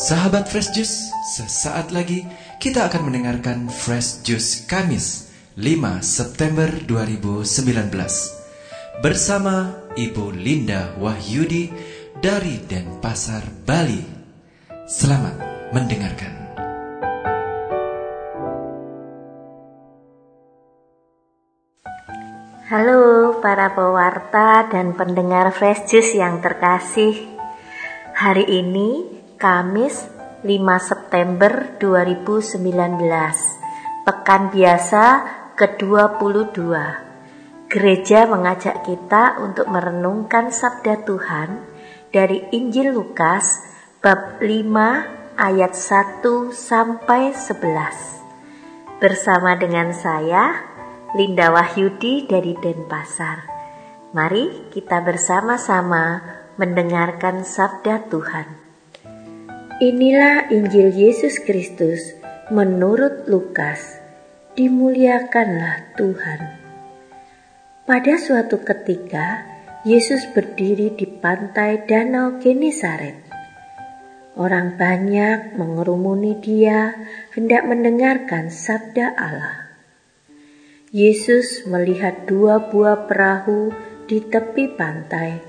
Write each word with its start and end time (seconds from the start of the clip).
Sahabat 0.00 0.48
Fresh 0.48 0.72
Juice, 0.72 1.12
sesaat 1.36 1.92
lagi 1.92 2.24
kita 2.56 2.88
akan 2.88 3.12
mendengarkan 3.12 3.68
Fresh 3.68 4.24
Juice 4.24 4.64
Kamis 4.64 5.28
5 5.60 6.00
September 6.00 6.72
2019 6.88 7.92
bersama 9.04 9.76
Ibu 9.92 10.32
Linda 10.32 10.96
Wahyudi 10.96 11.68
dari 12.16 12.64
Denpasar, 12.64 13.44
Bali. 13.68 14.00
Selamat 14.88 15.36
mendengarkan. 15.76 16.32
Halo 22.72 23.36
para 23.44 23.76
pewarta 23.76 24.64
dan 24.72 24.96
pendengar 24.96 25.52
Fresh 25.52 25.92
Juice 25.92 26.16
yang 26.16 26.40
terkasih. 26.40 27.36
Hari 28.16 28.48
ini 28.48 29.19
Kamis 29.40 30.04
5 30.44 30.52
September 30.84 31.80
2019 31.80 32.60
Pekan 34.04 34.52
biasa 34.52 35.04
ke-22 35.56 36.60
Gereja 37.72 38.28
mengajak 38.28 38.84
kita 38.84 39.40
untuk 39.40 39.64
merenungkan 39.72 40.52
sabda 40.52 41.08
Tuhan 41.08 41.56
dari 42.12 42.52
Injil 42.52 42.92
Lukas 42.92 43.64
bab 44.04 44.44
5 44.44 45.40
ayat 45.40 45.72
1 45.72 46.20
sampai 46.52 47.32
11 47.32 49.00
Bersama 49.00 49.56
dengan 49.56 49.96
saya 49.96 50.68
Linda 51.16 51.48
Wahyudi 51.48 52.28
dari 52.28 52.52
Denpasar. 52.60 53.48
Mari 54.12 54.68
kita 54.68 55.00
bersama-sama 55.00 56.20
mendengarkan 56.60 57.40
sabda 57.40 58.04
Tuhan. 58.12 58.59
Inilah 59.80 60.52
Injil 60.52 60.92
Yesus 60.92 61.40
Kristus 61.40 62.12
menurut 62.52 63.24
Lukas. 63.24 63.96
Dimuliakanlah 64.52 65.96
Tuhan. 65.96 66.40
Pada 67.88 68.20
suatu 68.20 68.60
ketika, 68.60 69.40
Yesus 69.88 70.28
berdiri 70.36 70.92
di 70.92 71.08
pantai 71.08 71.88
Danau 71.88 72.36
Genesaret. 72.44 73.24
Orang 74.36 74.76
banyak 74.76 75.56
mengerumuni 75.56 76.36
dia 76.44 77.00
hendak 77.32 77.64
mendengarkan 77.64 78.52
sabda 78.52 79.16
Allah. 79.16 79.80
Yesus 80.92 81.64
melihat 81.64 82.28
dua 82.28 82.68
buah 82.68 83.08
perahu 83.08 83.72
di 84.04 84.20
tepi 84.28 84.76
pantai. 84.76 85.40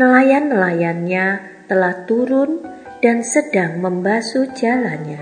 Nelayan-nelayannya 0.00 1.26
telah 1.68 2.08
turun 2.08 2.72
dan 3.04 3.20
sedang 3.20 3.84
membasuh 3.84 4.48
jalannya. 4.56 5.20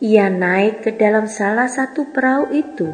Ia 0.00 0.32
naik 0.32 0.80
ke 0.80 0.96
dalam 0.96 1.28
salah 1.28 1.68
satu 1.68 2.08
perahu 2.08 2.56
itu, 2.56 2.88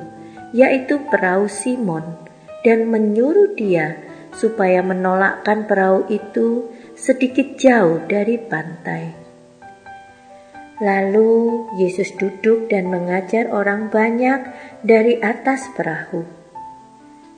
yaitu 0.50 0.98
perahu 1.06 1.46
Simon, 1.46 2.18
dan 2.66 2.90
menyuruh 2.90 3.54
dia 3.54 3.94
supaya 4.34 4.82
menolakkan 4.82 5.70
perahu 5.70 6.10
itu 6.10 6.66
sedikit 6.98 7.54
jauh 7.54 8.02
dari 8.10 8.42
pantai. 8.42 9.14
Lalu 10.82 11.70
Yesus 11.78 12.18
duduk 12.18 12.66
dan 12.66 12.90
mengajar 12.90 13.54
orang 13.54 13.86
banyak 13.86 14.50
dari 14.82 15.14
atas 15.22 15.70
perahu. 15.78 16.26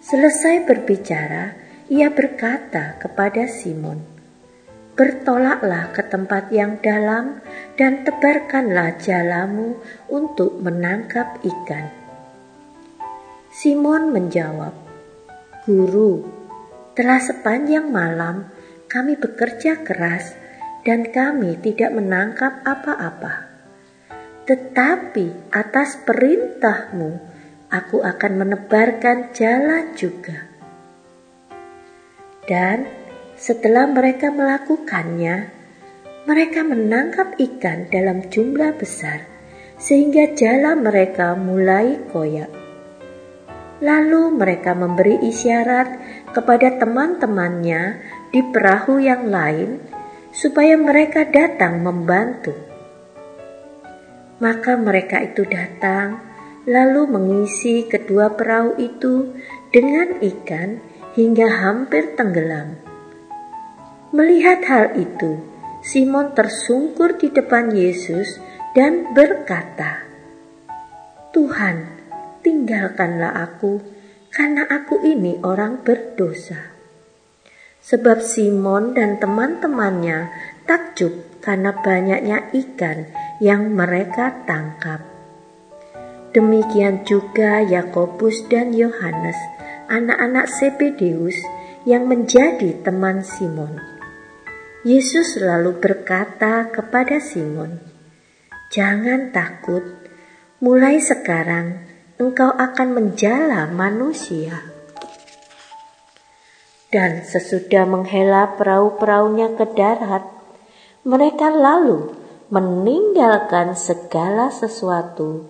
Selesai 0.00 0.64
berbicara, 0.64 1.52
ia 1.92 2.08
berkata 2.08 2.96
kepada 2.96 3.44
Simon, 3.44 4.19
bertolaklah 5.00 5.96
ke 5.96 6.04
tempat 6.04 6.52
yang 6.52 6.76
dalam 6.84 7.40
dan 7.80 8.04
tebarkanlah 8.04 9.00
jalamu 9.00 9.80
untuk 10.12 10.60
menangkap 10.60 11.40
ikan. 11.40 11.88
Simon 13.48 14.12
menjawab, 14.12 14.76
Guru, 15.64 16.20
telah 16.92 17.16
sepanjang 17.16 17.88
malam 17.88 18.52
kami 18.92 19.16
bekerja 19.16 19.80
keras 19.80 20.36
dan 20.84 21.08
kami 21.08 21.56
tidak 21.64 21.96
menangkap 21.96 22.60
apa-apa. 22.60 23.48
Tetapi 24.44 25.48
atas 25.48 25.96
perintahmu, 26.04 27.10
aku 27.72 28.04
akan 28.04 28.32
menebarkan 28.36 29.32
jalan 29.32 29.96
juga. 29.96 30.44
Dan 32.44 32.99
setelah 33.40 33.88
mereka 33.88 34.28
melakukannya, 34.28 35.48
mereka 36.28 36.60
menangkap 36.60 37.40
ikan 37.40 37.88
dalam 37.88 38.28
jumlah 38.28 38.76
besar 38.76 39.24
sehingga 39.80 40.36
jala 40.36 40.76
mereka 40.76 41.32
mulai 41.32 41.96
koyak. 42.12 42.52
Lalu 43.80 44.36
mereka 44.36 44.76
memberi 44.76 45.24
isyarat 45.24 45.88
kepada 46.36 46.76
teman-temannya 46.76 47.82
di 48.28 48.44
perahu 48.44 49.00
yang 49.00 49.32
lain 49.32 49.80
supaya 50.36 50.76
mereka 50.76 51.24
datang 51.24 51.80
membantu. 51.80 52.52
Maka 54.36 54.76
mereka 54.76 55.24
itu 55.24 55.48
datang 55.48 56.20
lalu 56.68 57.08
mengisi 57.08 57.88
kedua 57.88 58.36
perahu 58.36 58.76
itu 58.76 59.32
dengan 59.72 60.20
ikan 60.20 60.76
hingga 61.16 61.48
hampir 61.48 62.12
tenggelam. 62.20 62.89
Melihat 64.10 64.66
hal 64.66 64.98
itu, 64.98 65.38
Simon 65.86 66.34
tersungkur 66.34 67.14
di 67.14 67.30
depan 67.30 67.70
Yesus 67.70 68.42
dan 68.74 69.14
berkata, 69.14 70.02
"Tuhan, 71.30 71.86
tinggalkanlah 72.42 73.38
aku, 73.38 73.78
karena 74.34 74.66
aku 74.66 74.98
ini 75.06 75.38
orang 75.46 75.86
berdosa." 75.86 76.74
Sebab 77.86 78.18
Simon 78.18 78.98
dan 78.98 79.22
teman-temannya 79.22 80.34
takjub 80.66 81.38
karena 81.38 81.70
banyaknya 81.78 82.50
ikan 82.50 83.06
yang 83.38 83.70
mereka 83.70 84.42
tangkap. 84.42 85.06
Demikian 86.34 87.06
juga 87.06 87.62
Yakobus 87.62 88.42
dan 88.50 88.74
Yohanes, 88.74 89.38
anak-anak 89.86 90.50
Sebedeus 90.50 91.38
yang 91.86 92.10
menjadi 92.10 92.74
teman 92.82 93.22
Simon. 93.22 93.99
Yesus 94.80 95.36
lalu 95.36 95.76
berkata 95.76 96.72
kepada 96.72 97.20
Simon, 97.20 97.84
"Jangan 98.72 99.28
takut, 99.28 99.84
mulai 100.56 100.96
sekarang 100.96 101.84
engkau 102.16 102.48
akan 102.48 102.88
menjala 102.96 103.68
manusia." 103.68 104.56
Dan 106.88 107.20
sesudah 107.28 107.84
menghela 107.84 108.56
perahu-perahunya 108.56 109.52
ke 109.60 109.68
darat, 109.76 110.24
mereka 111.04 111.52
lalu 111.52 112.16
meninggalkan 112.48 113.76
segala 113.76 114.48
sesuatu 114.48 115.44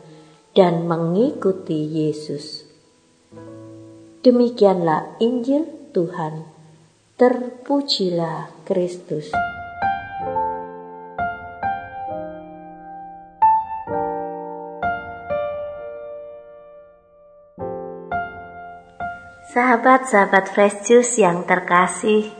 dan 0.58 0.90
mengikuti 0.90 1.86
Yesus. 1.86 2.66
Demikianlah 4.26 5.22
Injil 5.22 5.70
Tuhan. 5.94 6.49
Terpujilah 7.20 8.64
Kristus. 8.64 9.28
Sahabat-sahabat 19.52 20.48
Fresh 20.48 20.88
Juice 20.88 21.20
yang 21.20 21.44
terkasih, 21.44 22.32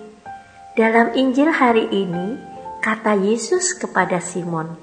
dalam 0.72 1.12
Injil 1.12 1.52
hari 1.52 1.84
ini 1.92 2.40
kata 2.80 3.20
Yesus 3.20 3.76
kepada 3.76 4.16
Simon, 4.24 4.80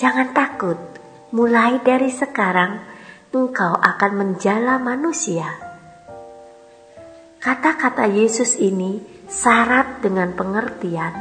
"Jangan 0.00 0.32
takut, 0.32 0.80
mulai 1.28 1.76
dari 1.84 2.08
sekarang 2.08 2.80
engkau 3.36 3.76
akan 3.76 4.12
menjala 4.16 4.80
manusia." 4.80 5.73
Kata-kata 7.44 8.08
Yesus 8.08 8.56
ini 8.56 9.04
syarat 9.28 10.00
dengan 10.00 10.32
pengertian 10.32 11.12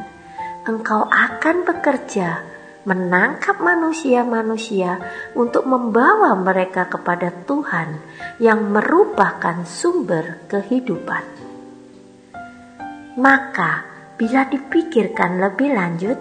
engkau 0.64 1.04
akan 1.12 1.68
bekerja 1.68 2.40
menangkap 2.88 3.60
manusia-manusia 3.60 5.04
untuk 5.36 5.68
membawa 5.68 6.32
mereka 6.40 6.88
kepada 6.88 7.28
Tuhan 7.44 8.00
yang 8.40 8.72
merupakan 8.72 9.68
sumber 9.68 10.48
kehidupan. 10.48 11.24
Maka, 13.20 13.84
bila 14.16 14.48
dipikirkan 14.48 15.44
lebih 15.44 15.76
lanjut, 15.76 16.16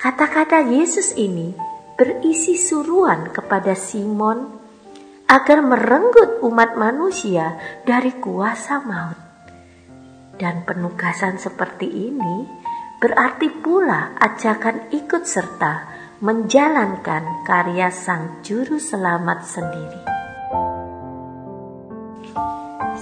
kata-kata 0.00 0.64
Yesus 0.72 1.12
ini 1.20 1.52
berisi 2.00 2.56
suruhan 2.56 3.28
kepada 3.28 3.76
Simon 3.76 4.56
agar 5.28 5.60
merenggut 5.60 6.40
umat 6.40 6.80
manusia 6.80 7.60
dari 7.84 8.16
kuasa 8.16 8.80
maut. 8.80 9.23
Dan 10.34 10.66
penugasan 10.66 11.38
seperti 11.38 11.86
ini 11.86 12.46
berarti 12.98 13.52
pula 13.62 14.18
ajakan 14.18 14.90
ikut 14.90 15.22
serta 15.22 15.94
menjalankan 16.18 17.46
karya 17.46 17.92
Sang 17.94 18.42
Juru 18.42 18.82
Selamat 18.82 19.46
sendiri. 19.46 20.02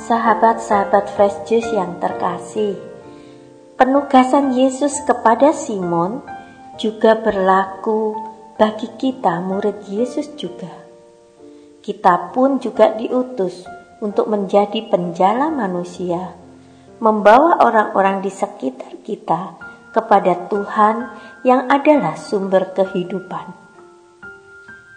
Sahabat-sahabat 0.03 1.09
Fresh 1.15 1.49
Juice 1.49 1.73
yang 1.73 1.97
terkasih, 2.03 2.75
penugasan 3.79 4.53
Yesus 4.53 5.01
kepada 5.07 5.55
Simon 5.55 6.21
juga 6.77 7.17
berlaku 7.17 8.19
bagi 8.59 8.91
kita 8.99 9.41
murid 9.41 9.87
Yesus 9.89 10.35
juga. 10.37 10.73
Kita 11.81 12.35
pun 12.35 12.61
juga 12.61 12.93
diutus 12.99 13.63
untuk 14.03 14.27
menjadi 14.27 14.91
penjala 14.91 15.49
manusia, 15.49 16.42
membawa 17.03 17.59
orang-orang 17.67 18.23
di 18.23 18.31
sekitar 18.31 19.03
kita 19.03 19.59
kepada 19.91 20.47
Tuhan 20.47 21.11
yang 21.43 21.67
adalah 21.67 22.15
sumber 22.15 22.71
kehidupan. 22.71 23.59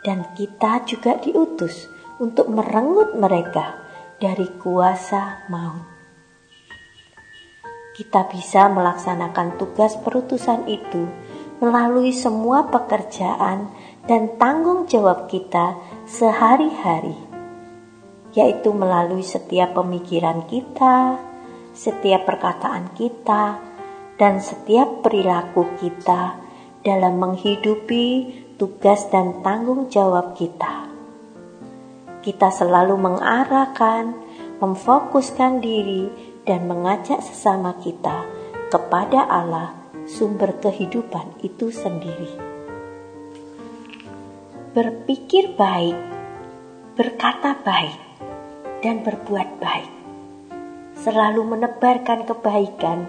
Dan 0.06 0.22
kita 0.38 0.86
juga 0.86 1.18
diutus 1.18 1.90
untuk 2.22 2.46
merenggut 2.54 3.18
mereka 3.18 3.82
dari 4.22 4.46
kuasa 4.62 5.50
maut. 5.50 5.98
Kita 7.98 8.30
bisa 8.30 8.70
melaksanakan 8.70 9.58
tugas 9.58 9.98
perutusan 9.98 10.70
itu 10.70 11.10
melalui 11.58 12.14
semua 12.14 12.70
pekerjaan 12.70 13.72
dan 14.06 14.38
tanggung 14.38 14.86
jawab 14.86 15.26
kita 15.26 15.74
sehari-hari, 16.06 17.18
yaitu 18.38 18.70
melalui 18.76 19.24
setiap 19.24 19.74
pemikiran 19.74 20.44
kita, 20.46 21.18
setiap 21.76 22.24
perkataan 22.24 22.96
kita, 22.96 23.60
dan 24.16 24.40
setiap 24.40 25.04
perilaku 25.04 25.68
kita 25.76 26.40
dalam 26.82 27.20
menghidupi 27.20 28.32
tugas 28.56 29.12
dan 29.12 29.44
tanggung 29.44 29.92
jawab 29.92 30.34
kita. 30.40 30.88
Kita 32.24 32.50
selalu 32.50 32.96
mengarahkan, 32.96 34.16
memfokuskan 34.64 35.60
diri, 35.60 36.08
dan 36.48 36.66
mengajak 36.70 37.20
sesama 37.20 37.76
kita 37.84 38.24
kepada 38.72 39.28
Allah, 39.28 39.76
sumber 40.08 40.56
kehidupan 40.62 41.44
itu 41.44 41.70
sendiri. 41.74 42.32
Berpikir 44.72 45.58
baik, 45.58 45.98
berkata 46.96 47.58
baik, 47.62 48.00
dan 48.86 49.02
berbuat 49.02 49.50
baik, 49.58 49.95
selalu 51.06 51.46
menebarkan 51.54 52.26
kebaikan 52.26 53.06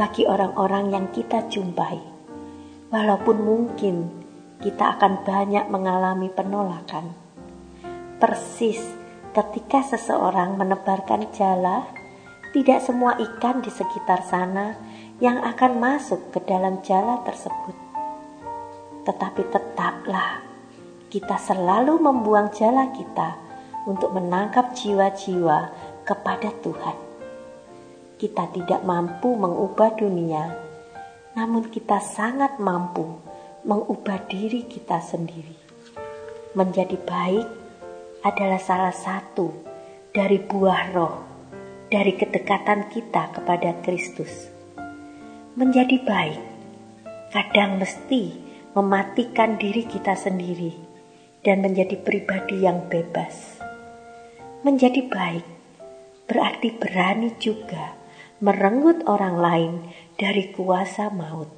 bagi 0.00 0.24
orang-orang 0.24 0.96
yang 0.96 1.06
kita 1.12 1.44
jumpai. 1.52 2.00
Walaupun 2.88 3.36
mungkin 3.44 4.08
kita 4.64 4.96
akan 4.96 5.28
banyak 5.28 5.68
mengalami 5.68 6.32
penolakan. 6.32 7.12
Persis 8.16 8.80
ketika 9.36 9.84
seseorang 9.84 10.56
menebarkan 10.56 11.28
jala, 11.36 11.84
tidak 12.56 12.80
semua 12.80 13.20
ikan 13.20 13.60
di 13.60 13.68
sekitar 13.68 14.24
sana 14.24 14.80
yang 15.20 15.36
akan 15.44 15.76
masuk 15.76 16.32
ke 16.32 16.40
dalam 16.48 16.80
jala 16.80 17.20
tersebut. 17.28 17.76
Tetapi 19.04 19.42
tetaplah 19.52 20.40
kita 21.12 21.36
selalu 21.36 22.00
membuang 22.00 22.48
jala 22.56 22.88
kita 22.88 23.36
untuk 23.84 24.16
menangkap 24.16 24.72
jiwa-jiwa 24.72 25.68
kepada 26.08 26.48
Tuhan 26.64 27.07
kita 28.18 28.50
tidak 28.50 28.82
mampu 28.82 29.38
mengubah 29.38 29.94
dunia, 29.94 30.50
namun 31.38 31.70
kita 31.70 32.02
sangat 32.02 32.58
mampu 32.58 33.06
mengubah 33.62 34.26
diri 34.26 34.66
kita 34.66 34.98
sendiri. 34.98 35.54
Menjadi 36.58 36.98
baik 36.98 37.46
adalah 38.26 38.58
salah 38.58 38.90
satu 38.90 39.54
dari 40.10 40.42
buah 40.42 40.82
roh, 40.90 41.16
dari 41.86 42.18
kedekatan 42.18 42.90
kita 42.90 43.38
kepada 43.38 43.78
Kristus. 43.86 44.50
Menjadi 45.54 46.02
baik 46.02 46.42
kadang 47.30 47.78
mesti 47.78 48.34
mematikan 48.74 49.62
diri 49.62 49.86
kita 49.86 50.18
sendiri 50.18 50.74
dan 51.46 51.62
menjadi 51.62 51.94
pribadi 52.02 52.66
yang 52.66 52.90
bebas. 52.90 53.62
Menjadi 54.66 55.06
baik 55.06 55.46
berarti 56.26 56.68
berani 56.74 57.30
juga 57.38 57.97
merenggut 58.38 59.02
orang 59.10 59.36
lain 59.38 59.72
dari 60.14 60.54
kuasa 60.54 61.10
maut, 61.10 61.50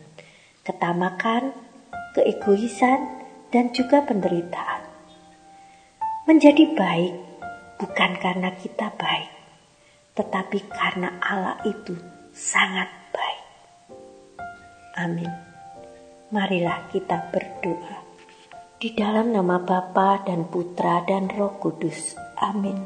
ketamakan, 0.64 1.52
keegoisan, 2.16 3.20
dan 3.52 3.74
juga 3.74 4.06
penderitaan. 4.06 4.88
Menjadi 6.24 6.64
baik 6.72 7.14
bukan 7.82 8.12
karena 8.22 8.54
kita 8.56 8.94
baik, 8.94 9.32
tetapi 10.16 10.58
karena 10.70 11.18
Allah 11.20 11.58
itu 11.66 11.96
sangat 12.32 12.88
baik. 13.10 13.44
Amin. 15.00 15.32
Marilah 16.30 16.86
kita 16.94 17.28
berdoa. 17.34 18.06
Di 18.80 18.96
dalam 18.96 19.34
nama 19.34 19.60
Bapa 19.60 20.24
dan 20.24 20.48
Putra 20.48 21.04
dan 21.04 21.28
Roh 21.28 21.58
Kudus. 21.60 22.16
Amin. 22.40 22.80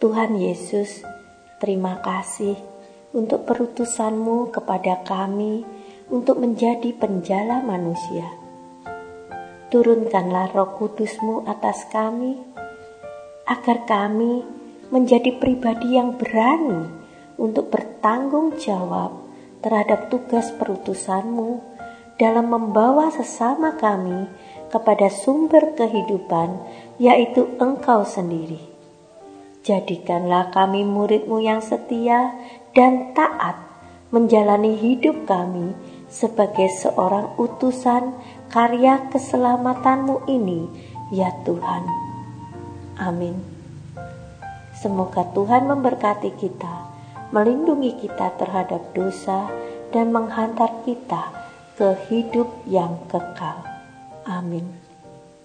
Tuhan 0.00 0.38
Yesus, 0.40 1.04
Terima 1.60 2.00
kasih 2.00 2.56
untuk 3.12 3.44
perutusanmu 3.44 4.48
kepada 4.48 5.04
kami 5.04 5.60
untuk 6.08 6.40
menjadi 6.40 6.88
penjala 6.96 7.60
manusia. 7.60 8.24
Turunkanlah 9.68 10.56
roh 10.56 10.72
kudusmu 10.80 11.44
atas 11.44 11.84
kami, 11.92 12.40
agar 13.44 13.84
kami 13.84 14.40
menjadi 14.88 15.36
pribadi 15.36 16.00
yang 16.00 16.16
berani 16.16 16.88
untuk 17.36 17.68
bertanggung 17.68 18.56
jawab 18.56 19.20
terhadap 19.60 20.08
tugas 20.08 20.48
perutusanmu 20.56 21.60
dalam 22.16 22.48
membawa 22.48 23.12
sesama 23.12 23.76
kami 23.76 24.32
kepada 24.72 25.12
sumber 25.12 25.76
kehidupan, 25.76 26.56
yaitu 26.96 27.52
Engkau 27.60 28.00
sendiri. 28.08 28.69
Jadikanlah 29.60 30.48
kami 30.56 30.88
muridmu 30.88 31.44
yang 31.44 31.60
setia 31.60 32.32
dan 32.72 33.12
taat 33.12 33.60
menjalani 34.08 34.72
hidup 34.80 35.28
kami 35.28 35.76
sebagai 36.08 36.66
seorang 36.80 37.36
utusan 37.36 38.16
karya 38.48 39.04
keselamatanmu 39.12 40.26
ini, 40.26 40.66
ya 41.14 41.30
Tuhan. 41.46 41.84
Amin. 42.98 43.36
Semoga 44.74 45.28
Tuhan 45.36 45.68
memberkati 45.68 46.34
kita, 46.40 46.88
melindungi 47.30 48.00
kita 48.00 48.34
terhadap 48.40 48.96
dosa, 48.96 49.46
dan 49.92 50.08
menghantar 50.08 50.82
kita 50.88 51.30
ke 51.76 51.94
hidup 52.08 52.48
yang 52.64 52.96
kekal. 53.12 53.60
Amin. 54.24 54.66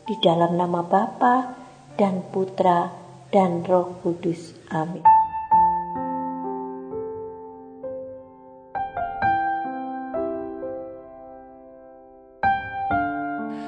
Di 0.08 0.16
dalam 0.24 0.56
nama 0.56 0.86
Bapa 0.86 1.58
dan 1.98 2.22
Putra 2.30 3.05
dan 3.36 3.68
Roh 3.68 4.00
Kudus. 4.00 4.56
Amin. 4.72 5.04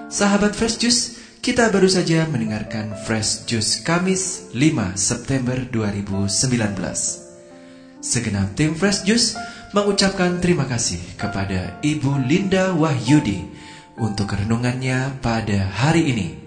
Sahabat 0.08 0.56
Fresh 0.56 0.80
Juice, 0.80 1.20
kita 1.44 1.68
baru 1.68 1.92
saja 1.92 2.24
mendengarkan 2.32 2.96
Fresh 2.96 3.44
Juice 3.44 3.84
Kamis 3.84 4.56
5 4.56 4.96
September 4.96 5.60
2019. 5.68 6.32
Segenap 8.00 8.56
tim 8.56 8.72
Fresh 8.72 9.04
Juice 9.04 9.36
mengucapkan 9.76 10.40
terima 10.40 10.64
kasih 10.64 11.04
kepada 11.20 11.76
Ibu 11.84 12.24
Linda 12.24 12.72
Wahyudi 12.72 13.52
untuk 14.00 14.32
renungannya 14.32 15.20
pada 15.20 15.68
hari 15.76 16.08
ini. 16.16 16.47